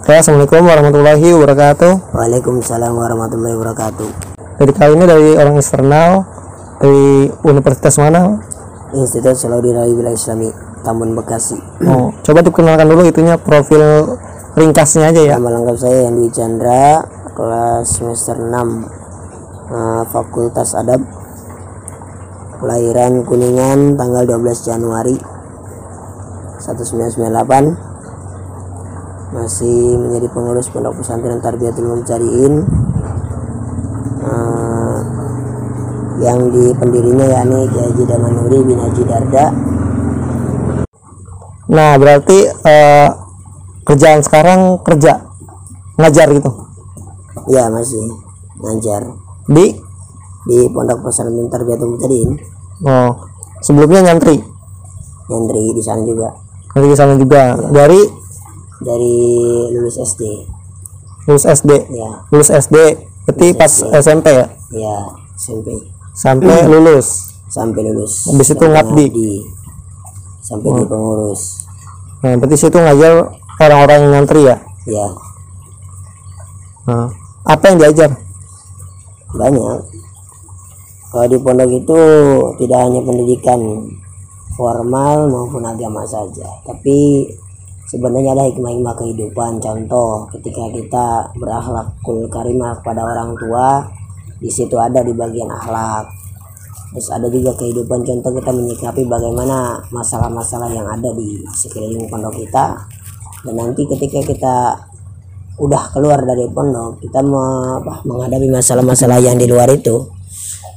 Oke, 0.00 0.16
Assalamualaikum 0.16 0.64
warahmatullahi 0.64 1.28
wabarakatuh. 1.36 2.16
Waalaikumsalam 2.16 2.88
warahmatullahi 2.88 3.52
wabarakatuh. 3.52 4.08
Jadi 4.56 4.72
kali 4.72 4.96
ini 4.96 5.04
dari 5.04 5.36
orang 5.36 5.60
eksternal 5.60 6.24
dari 6.80 7.28
universitas 7.44 8.00
mana? 8.00 8.40
Institut 8.96 9.36
Salahuddin 9.36 9.76
Wilayah 9.76 10.16
Islami 10.16 10.48
Tambun 10.80 11.12
Bekasi. 11.12 11.60
Oh, 11.84 12.16
coba 12.24 12.40
dikenalkan 12.40 12.88
dulu 12.88 13.04
itunya 13.04 13.36
profil 13.36 14.16
ringkasnya 14.56 15.12
aja 15.12 15.20
ya. 15.20 15.34
Nama 15.36 15.60
lengkap 15.60 15.76
saya 15.76 16.08
Yandwi 16.08 16.32
Chandra, 16.32 17.04
kelas 17.36 18.00
semester 18.00 18.40
6 18.40 18.56
eh, 18.56 20.02
Fakultas 20.08 20.80
Adab. 20.80 21.04
Kelahiran 22.56 23.20
Kuningan 23.28 24.00
tanggal 24.00 24.24
12 24.24 24.64
Januari 24.64 25.20
1998. 26.56 27.89
Masih 29.30 29.94
menjadi 29.94 30.26
pengurus 30.30 30.66
Pondok 30.70 31.00
Pesantren 31.00 31.38
Tarbiyatul 31.38 31.86
Mubtadiin. 31.86 32.54
Eh, 34.20 34.98
yang 36.20 36.52
di 36.52 36.74
pendirinya 36.76 37.24
yakni 37.24 37.64
Kiai 37.72 37.88
Haji 37.88 38.04
Damanuri 38.04 38.58
bin 38.66 38.78
Haji 38.78 39.02
Darda. 39.06 39.46
Nah, 41.70 41.94
berarti 41.96 42.38
eh, 42.50 43.08
kerjaan 43.86 44.20
sekarang 44.20 44.82
kerja 44.82 45.24
ngajar 45.96 46.28
gitu? 46.34 46.50
Ya 47.48 47.70
masih 47.70 48.02
ngajar. 48.60 49.14
Di? 49.46 49.78
Di 50.50 50.58
Pondok 50.74 51.06
Pesantren 51.06 51.48
Tarbiyatul 51.48 51.96
Mubtadiin 51.96 52.60
oh 52.84 53.12
sebelumnya 53.60 54.10
nyantri? 54.10 54.40
Nyantri 55.28 55.62
di 55.76 55.82
sana 55.84 56.02
juga. 56.04 56.32
Nanti 56.74 56.86
di 56.88 56.96
sana 56.96 57.14
juga. 57.18 57.42
Dari 57.70 58.00
dari 58.80 59.16
lulus 59.76 59.96
SD 60.00 60.22
lulus 61.28 61.44
SD 61.44 61.70
ya. 61.92 62.10
Lulus 62.32 62.50
SD 62.50 62.76
berarti 63.28 63.46
pas 63.54 63.72
SMP 64.00 64.26
ya? 64.32 64.46
Ya 64.72 64.96
SMP 65.36 65.68
sampai 66.16 66.66
lulus? 66.66 67.32
Sampai 67.50 67.82
lulus. 67.86 68.30
Habis 68.30 68.54
itu 68.54 68.64
ngabdi. 68.64 69.06
sampai 70.40 70.82
di 70.82 70.84
pengurus. 70.88 71.62
Nah 72.26 72.34
berarti 72.34 72.56
situ 72.58 72.74
ngajar 72.74 73.30
orang-orang 73.60 73.98
yang 74.02 74.10
nyantri 74.18 74.42
ya? 74.42 74.56
Ya. 74.88 75.06
Nah, 76.90 77.06
apa 77.46 77.64
yang 77.70 77.76
diajar? 77.78 78.10
Banyak. 79.30 79.78
Kalau 81.10 81.26
di 81.30 81.38
pondok 81.38 81.70
itu 81.70 82.00
tidak 82.58 82.78
hanya 82.82 83.00
pendidikan 83.02 83.60
formal 84.58 85.30
maupun 85.30 85.62
agama 85.62 86.02
saja 86.04 86.46
tapi 86.66 87.30
sebenarnya 87.90 88.38
ada 88.38 88.44
hikmah-hikmah 88.46 88.94
kehidupan. 88.94 89.58
Contoh 89.58 90.30
ketika 90.38 90.70
kita 90.70 91.06
berakhlakul 91.34 92.30
karimah 92.30 92.78
kepada 92.78 93.02
orang 93.02 93.34
tua 93.34 93.82
di 94.38 94.46
situ 94.46 94.78
ada 94.78 95.02
di 95.02 95.10
bagian 95.10 95.50
akhlak. 95.50 96.06
Terus 96.90 97.08
ada 97.10 97.26
juga 97.30 97.54
kehidupan 97.54 98.02
contoh 98.02 98.30
kita 98.34 98.50
menyikapi 98.50 99.02
bagaimana 99.06 99.78
masalah-masalah 99.94 100.70
yang 100.70 100.86
ada 100.86 101.10
di 101.14 101.42
sekeliling 101.50 102.06
pondok 102.06 102.38
kita. 102.38 102.78
Dan 103.46 103.54
nanti 103.58 103.86
ketika 103.86 104.20
kita 104.22 104.54
udah 105.60 105.92
keluar 105.92 106.22
dari 106.24 106.46
pondok 106.50 107.02
kita 107.02 107.20
apa, 107.22 107.94
menghadapi 108.06 108.48
masalah-masalah 108.50 109.22
yang 109.22 109.38
di 109.38 109.46
luar 109.46 109.70
itu 109.70 110.02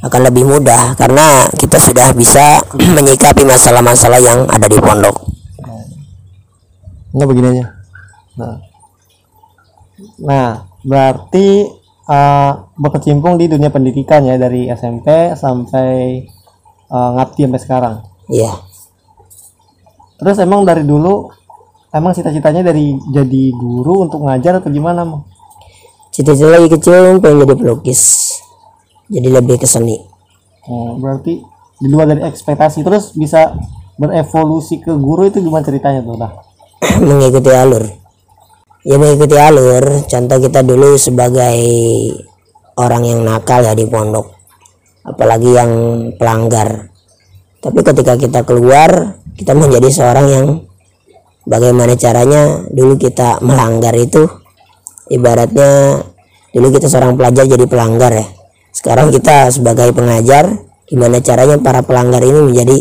akan 0.06 0.22
lebih 0.30 0.46
mudah. 0.46 0.94
Karena 0.94 1.50
kita 1.50 1.82
sudah 1.82 2.14
bisa 2.14 2.62
menyikapi 2.98 3.42
masalah-masalah 3.42 4.22
yang 4.22 4.46
ada 4.50 4.70
di 4.70 4.78
pondok. 4.78 5.33
Enggak 7.14 7.28
begini 7.30 7.48
aja. 7.54 7.66
Nah, 8.36 8.56
nah 10.20 10.50
berarti 10.82 11.48
eh, 12.10 12.52
berkecimpung 12.76 13.38
di 13.38 13.46
dunia 13.48 13.70
pendidikan 13.70 14.26
ya 14.26 14.36
dari 14.36 14.68
SMP 14.74 15.38
sampai 15.38 15.92
eh, 16.90 17.10
ngabdi 17.16 17.46
sampai 17.46 17.62
sekarang. 17.62 17.96
Iya, 18.34 18.52
Terus 20.24 20.40
emang 20.40 20.64
dari 20.64 20.88
dulu 20.88 21.28
emang 21.92 22.16
cita-citanya 22.16 22.64
dari 22.64 22.96
jadi 23.12 23.44
guru 23.60 24.08
untuk 24.08 24.24
ngajar 24.24 24.64
atau 24.64 24.72
gimana? 24.72 25.04
Mang? 25.04 25.28
cita-cita 26.14 26.62
lagi 26.62 26.70
kecil 26.70 27.18
pengen 27.18 27.42
jadi 27.42 27.56
pelukis, 27.58 28.32
jadi 29.10 29.34
lebih 29.34 29.58
ke 29.58 29.66
seni. 29.66 29.98
Oh, 30.70 30.94
berarti 31.02 31.42
di 31.82 31.88
luar 31.90 32.06
dari 32.06 32.22
ekspektasi 32.22 32.86
terus 32.86 33.18
bisa 33.18 33.58
berevolusi 33.98 34.78
ke 34.78 34.94
guru 34.94 35.26
itu 35.26 35.42
gimana 35.42 35.66
ceritanya 35.66 36.06
tuh 36.06 36.16
dah? 36.16 36.32
Mengikuti 37.08 37.52
alur. 37.52 37.84
Ya 38.84 38.96
mengikuti 39.00 39.36
alur. 39.40 40.08
Contoh 40.08 40.38
kita 40.44 40.64
dulu 40.64 41.00
sebagai 41.00 41.58
orang 42.76 43.04
yang 43.06 43.20
nakal 43.24 43.64
ya 43.64 43.78
di 43.78 43.86
pondok, 43.88 44.34
apalagi 45.06 45.50
yang 45.54 45.72
pelanggar. 46.18 46.90
Tapi 47.64 47.80
ketika 47.80 48.20
kita 48.20 48.44
keluar, 48.44 49.16
kita 49.40 49.56
menjadi 49.56 49.88
seorang 49.88 50.28
yang 50.28 50.46
bagaimana 51.48 51.96
caranya 52.00 52.64
dulu 52.72 52.96
kita 52.96 53.40
melanggar 53.44 53.92
itu 54.00 54.28
ibaratnya 55.12 56.02
dulu 56.56 56.68
kita 56.72 56.88
seorang 56.88 57.20
pelajar 57.20 57.44
jadi 57.50 57.66
pelanggar 57.68 58.12
ya 58.16 58.26
sekarang 58.74 59.12
kita 59.12 59.52
sebagai 59.52 59.92
pengajar 59.92 60.64
gimana 60.88 61.20
caranya 61.20 61.60
para 61.60 61.84
pelanggar 61.84 62.24
ini 62.24 62.40
menjadi 62.52 62.78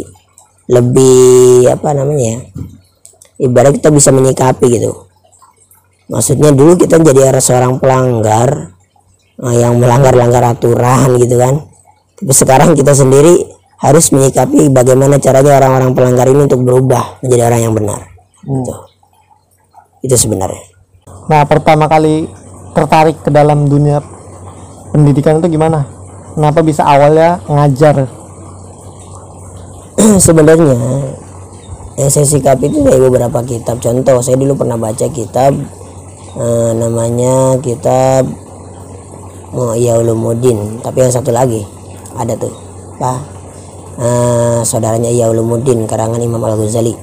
lebih 0.70 1.68
apa 1.68 1.88
namanya 1.92 2.22
ya 2.22 2.38
ibarat 3.42 3.74
kita 3.74 3.90
bisa 3.90 4.14
menyikapi 4.14 4.66
gitu 4.78 5.10
maksudnya 6.06 6.54
dulu 6.54 6.78
kita 6.78 7.02
jadi 7.02 7.34
seorang 7.42 7.82
pelanggar 7.82 8.78
eh, 9.42 9.56
yang 9.58 9.76
melanggar-langgar 9.82 10.54
aturan 10.54 11.18
gitu 11.18 11.36
kan 11.36 11.66
tapi 12.22 12.32
sekarang 12.32 12.78
kita 12.78 12.94
sendiri 12.94 13.50
harus 13.82 14.14
menyikapi 14.14 14.70
bagaimana 14.70 15.18
caranya 15.18 15.58
orang-orang 15.58 15.90
pelanggar 15.90 16.26
ini 16.30 16.46
untuk 16.46 16.62
berubah 16.62 17.18
menjadi 17.18 17.42
orang 17.50 17.60
yang 17.66 17.74
benar 17.74 18.00
gitu. 18.46 18.74
itu 20.06 20.16
sebenarnya 20.16 20.72
Nah, 21.22 21.46
pertama 21.46 21.86
kali 21.86 22.26
tertarik 22.74 23.22
ke 23.22 23.30
dalam 23.30 23.70
dunia 23.70 24.02
pendidikan 24.90 25.38
itu 25.38 25.54
gimana? 25.54 25.86
Kenapa 26.34 26.66
bisa 26.66 26.82
awalnya 26.82 27.38
ngajar? 27.46 28.10
sebenarnya 30.26 30.74
yang 31.96 32.08
saya 32.08 32.24
sikapi 32.24 32.72
itu 32.72 32.80
dari 32.80 32.96
beberapa 32.96 33.44
kitab. 33.44 33.76
Contoh 33.84 34.24
saya 34.24 34.40
dulu 34.40 34.56
pernah 34.56 34.80
baca 34.80 35.06
kitab 35.12 35.52
eh, 36.36 36.70
namanya 36.76 37.60
kitab 37.60 38.24
ya 39.76 40.00
Ulumuddin 40.00 40.80
tapi 40.80 41.04
yang 41.04 41.12
satu 41.12 41.28
lagi 41.28 41.60
ada 42.16 42.32
tuh 42.36 42.52
apa? 42.96 43.12
Eh, 44.00 44.60
saudaranya 44.64 45.12
Iya 45.12 45.28
Ulumuddin 45.28 45.84
karangan 45.84 46.16
Imam 46.16 46.40
Al 46.40 46.56
Ghazali 46.56 46.96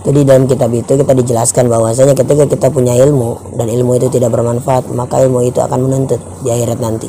jadi 0.00 0.24
dalam 0.24 0.48
kitab 0.48 0.72
itu 0.72 0.96
kita 0.96 1.12
dijelaskan 1.12 1.68
bahwasanya 1.68 2.16
ketika 2.16 2.48
kita 2.48 2.66
punya 2.72 2.96
ilmu 2.96 3.52
dan 3.58 3.68
ilmu 3.68 4.00
itu 4.00 4.08
tidak 4.08 4.32
bermanfaat 4.32 4.88
maka 4.96 5.20
ilmu 5.20 5.44
itu 5.44 5.60
akan 5.60 5.76
menuntut 5.76 6.16
di 6.40 6.48
akhirat 6.48 6.80
nanti. 6.80 7.04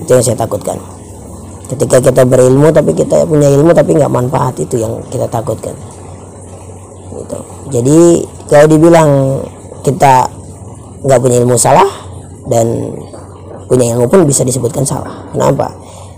Itu 0.00 0.16
yang 0.16 0.24
saya 0.24 0.40
takutkan. 0.40 0.80
Ketika 1.68 2.00
kita 2.00 2.24
berilmu 2.24 2.72
tapi 2.72 2.96
kita 2.96 3.28
punya 3.28 3.52
ilmu 3.52 3.76
tapi 3.76 4.00
nggak 4.00 4.08
manfaat 4.08 4.56
itu 4.56 4.80
yang 4.80 4.96
kita 5.12 5.28
takutkan 5.28 5.76
jadi 7.72 7.98
kalau 8.52 8.66
dibilang 8.68 9.10
kita 9.80 10.28
nggak 11.02 11.18
punya 11.18 11.36
ilmu 11.40 11.56
salah 11.56 11.88
dan 12.46 12.92
punya 13.66 13.96
ilmu 13.96 14.06
pun 14.12 14.28
bisa 14.28 14.44
disebutkan 14.44 14.84
salah. 14.84 15.24
Kenapa? 15.32 15.72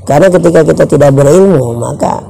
Karena 0.04 0.28
ketika 0.28 0.66
kita 0.66 0.84
tidak 0.84 1.10
berilmu 1.14 1.78
maka 1.78 2.20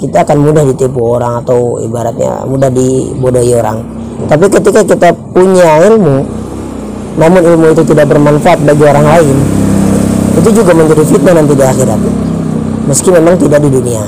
kita 0.00 0.24
akan 0.24 0.38
mudah 0.40 0.64
ditipu 0.64 1.20
orang 1.20 1.44
atau 1.44 1.76
ibaratnya 1.78 2.48
mudah 2.48 2.72
dibodohi 2.72 3.52
orang. 3.52 3.84
Tapi 4.24 4.48
ketika 4.48 4.80
kita 4.80 5.12
punya 5.36 5.84
ilmu 5.92 6.24
namun 7.20 7.40
ilmu 7.44 7.66
itu 7.76 7.84
tidak 7.84 8.08
bermanfaat 8.08 8.64
bagi 8.64 8.84
orang 8.86 9.04
lain 9.04 9.36
itu 10.40 10.48
juga 10.56 10.72
menjadi 10.72 11.04
fitnah 11.04 11.34
nanti 11.36 11.52
di 11.52 11.64
akhirat. 11.64 12.00
Meski 12.88 13.08
memang 13.12 13.36
tidak 13.36 13.60
di 13.60 13.70
dunia. 13.70 14.04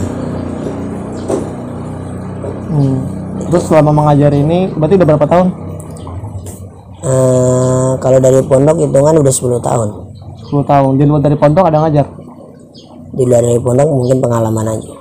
Hmm. 2.72 3.21
Terus 3.52 3.64
selama 3.68 3.92
mengajar 3.92 4.32
ini 4.32 4.72
berarti 4.72 4.96
udah 4.96 5.08
berapa 5.12 5.26
tahun? 5.28 5.48
Eh, 7.02 7.90
kalau 8.00 8.18
dari 8.22 8.40
pondok 8.48 8.80
hitungan 8.80 9.20
udah 9.20 9.32
10 9.34 9.60
tahun 9.60 9.88
10 10.48 10.64
tahun. 10.64 10.92
Di 10.96 11.04
luar 11.04 11.20
dari 11.20 11.36
pondok 11.36 11.68
ada 11.68 11.84
ngajar? 11.84 12.06
di 13.12 13.28
luar 13.28 13.44
dari 13.44 13.60
pondok 13.60 13.88
mungkin 13.92 14.24
pengalaman 14.24 14.72
aja 14.72 14.92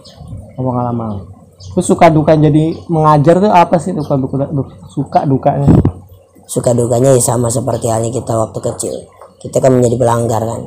Apa 0.60 0.68
pengalaman? 0.68 1.24
Terus 1.62 1.88
suka 1.88 2.12
duka 2.12 2.36
jadi 2.36 2.76
mengajar 2.92 3.40
tuh 3.40 3.48
apa 3.48 3.80
sih 3.80 3.96
suka 3.96 4.20
duka, 4.20 4.52
du- 4.52 4.76
suka 4.92 5.24
dukanya? 5.24 5.72
suka 6.52 6.76
dukanya 6.76 7.16
ya 7.16 7.24
sama 7.24 7.48
seperti 7.48 7.88
halnya 7.88 8.12
kita 8.12 8.36
waktu 8.36 8.60
kecil 8.60 8.92
kita 9.40 9.64
kan 9.64 9.72
menjadi 9.72 9.96
pelanggar 9.96 10.44
kan 10.44 10.62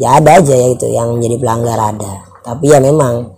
ya 0.00 0.16
ada 0.16 0.40
aja 0.40 0.56
ya 0.56 0.72
itu 0.72 0.88
yang 0.88 1.12
menjadi 1.20 1.36
pelanggar 1.36 1.76
ada 1.76 2.24
tapi 2.40 2.72
ya 2.72 2.80
memang 2.80 3.28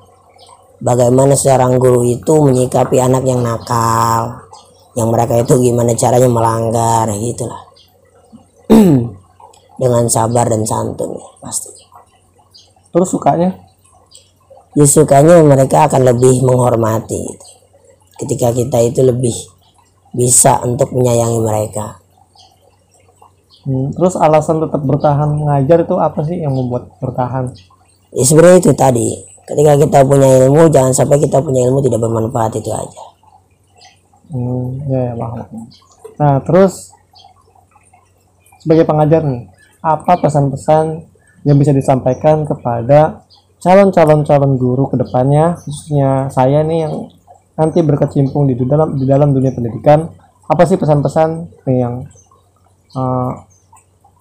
bagaimana 0.83 1.39
seorang 1.39 1.79
guru 1.79 2.03
itu 2.03 2.43
menyikapi 2.43 2.99
anak 2.99 3.23
yang 3.23 3.41
nakal 3.41 4.43
yang 4.93 5.09
mereka 5.09 5.41
itu 5.41 5.57
gimana 5.63 5.97
caranya 5.97 6.29
melanggar 6.29 7.09
ya 7.09 7.17
gitulah. 7.17 7.63
Dengan 9.81 10.05
sabar 10.11 10.53
dan 10.53 10.69
santun 10.69 11.17
ya, 11.17 11.29
pasti. 11.41 11.73
Terus 12.93 13.09
sukanya? 13.09 13.57
Ya 14.77 14.85
sukanya 14.85 15.41
mereka 15.41 15.89
akan 15.89 16.13
lebih 16.13 16.45
menghormati 16.45 17.19
gitu. 17.19 17.47
ketika 18.23 18.55
kita 18.55 18.79
itu 18.87 19.03
lebih 19.03 19.35
bisa 20.15 20.63
untuk 20.63 20.95
menyayangi 20.95 21.41
mereka. 21.43 21.99
Hmm, 23.67 23.91
terus 23.91 24.15
alasan 24.15 24.63
tetap 24.63 24.79
bertahan 24.85 25.35
mengajar 25.35 25.83
itu 25.83 25.97
apa 25.99 26.21
sih 26.23 26.39
yang 26.39 26.55
membuat 26.55 26.93
bertahan? 27.03 27.51
Ya 28.15 28.25
sebenarnya 28.29 28.59
itu 28.63 28.73
tadi 28.77 29.32
ketika 29.47 29.73
kita 29.75 29.99
punya 30.07 30.29
ilmu 30.47 30.71
jangan 30.71 30.93
sampai 30.95 31.19
kita 31.19 31.43
punya 31.43 31.67
ilmu 31.67 31.83
tidak 31.83 31.99
bermanfaat 31.99 32.53
itu 32.59 32.71
aja. 32.71 33.03
Hmm, 34.33 34.81
ya, 34.89 35.13
ya. 35.13 35.29
Nah, 36.17 36.37
terus 36.47 36.95
sebagai 38.63 38.87
pengajar 38.87 39.27
nih, 39.27 39.51
apa 39.83 40.23
pesan-pesan 40.23 41.05
yang 41.43 41.59
bisa 41.59 41.75
disampaikan 41.75 42.47
kepada 42.47 43.27
calon-calon 43.59 44.23
calon 44.23 44.55
guru 44.57 44.87
ke 44.89 44.97
depannya, 44.97 45.59
khususnya 45.59 46.31
saya 46.31 46.63
nih 46.63 46.87
yang 46.87 46.95
nanti 47.59 47.83
berkecimpung 47.83 48.49
di 48.49 48.55
dalam 48.63 48.95
di 48.97 49.05
dalam 49.05 49.35
dunia 49.35 49.53
pendidikan, 49.53 50.09
apa 50.47 50.63
sih 50.65 50.79
pesan-pesan 50.79 51.63
nih 51.67 51.79
yang 51.83 51.95
eh, 52.95 53.31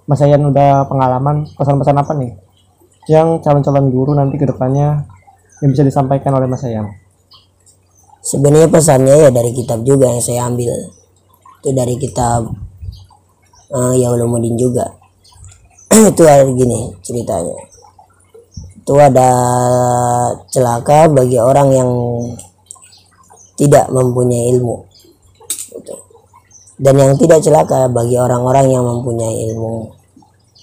Mas 0.10 0.20
Yayan 0.20 0.50
udah 0.50 0.90
pengalaman, 0.90 1.48
pesan-pesan 1.56 1.96
apa 1.96 2.12
nih 2.18 2.34
yang 3.10 3.42
calon-calon 3.42 3.90
guru 3.90 4.12
nanti 4.14 4.38
ke 4.38 4.46
depannya 4.46 5.08
yang 5.62 5.70
bisa 5.74 5.86
disampaikan 5.86 6.38
oleh 6.38 6.46
Mas 6.46 6.62
Yayan? 6.66 7.02
sebenarnya 8.22 8.70
pesannya 8.70 9.16
ya 9.28 9.30
dari 9.34 9.52
kitab 9.52 9.82
juga 9.82 10.14
yang 10.14 10.22
saya 10.22 10.48
ambil. 10.48 10.72
Itu 11.62 11.70
dari 11.74 11.98
kitab 11.98 12.54
uh, 13.74 13.94
ya 13.98 14.14
Ulumuddin 14.14 14.56
juga. 14.56 14.86
Itu 16.14 16.24
ada 16.26 16.46
gini 16.48 16.94
ceritanya. 17.02 17.58
Itu 18.82 18.94
ada 18.98 19.30
celaka 20.50 21.10
bagi 21.10 21.38
orang 21.38 21.68
yang 21.74 21.90
tidak 23.58 23.90
mempunyai 23.90 24.58
ilmu. 24.58 24.90
Gitu. 25.72 25.96
dan 26.82 26.98
yang 26.98 27.14
tidak 27.16 27.46
celaka 27.46 27.88
bagi 27.88 28.18
orang-orang 28.18 28.74
yang 28.74 28.84
mempunyai 28.84 29.48
ilmu 29.54 30.01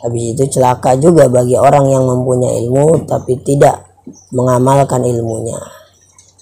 habis 0.05 0.35
itu 0.37 0.45
celaka 0.59 0.95
juga 0.99 1.27
bagi 1.27 1.59
orang 1.59 1.87
yang 1.91 2.05
mempunyai 2.07 2.67
ilmu 2.67 3.07
tapi 3.09 3.39
tidak 3.43 3.83
mengamalkan 4.33 5.03
ilmunya 5.03 5.59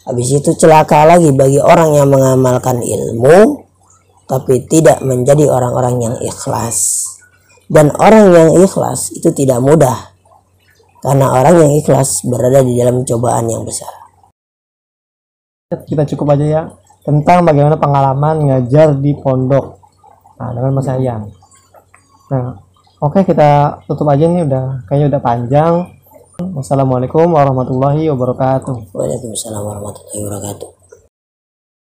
Habis 0.06 0.38
itu 0.38 0.54
celaka 0.54 1.02
lagi 1.02 1.34
bagi 1.34 1.58
orang 1.58 1.98
yang 1.98 2.06
mengamalkan 2.06 2.78
ilmu 2.78 3.66
tapi 4.30 4.62
tidak 4.70 5.02
menjadi 5.02 5.50
orang-orang 5.50 5.98
yang 5.98 6.14
ikhlas. 6.22 7.10
Dan 7.66 7.90
orang 7.98 8.30
yang 8.30 8.48
ikhlas 8.62 9.10
itu 9.10 9.34
tidak 9.34 9.58
mudah. 9.58 10.14
Karena 11.02 11.34
orang 11.34 11.58
yang 11.58 11.72
ikhlas 11.82 12.22
berada 12.22 12.62
di 12.62 12.78
dalam 12.78 13.02
cobaan 13.02 13.50
yang 13.50 13.66
besar. 13.66 13.90
kita 15.66 16.06
cukup 16.14 16.38
aja 16.38 16.46
ya 16.46 16.62
tentang 17.02 17.42
bagaimana 17.42 17.74
pengalaman 17.74 18.38
ngajar 18.46 18.94
di 19.02 19.18
pondok 19.18 19.82
nah 20.38 20.54
dengan 20.54 20.78
Mas 20.78 20.86
Ayan 20.86 21.26
nah 22.30 22.54
oke 23.00 23.20
kita 23.24 23.80
tutup 23.88 24.08
aja 24.08 24.24
nih 24.28 24.44
udah 24.46 24.84
kayaknya 24.88 25.06
udah 25.16 25.22
panjang 25.22 25.72
wassalamualaikum 26.36 27.28
warahmatullahi 27.32 28.12
wabarakatuh 28.12 28.92
Waalaikumsalam 28.92 29.62
warahmatullahi 29.64 30.20
wabarakatuh. 30.20 30.75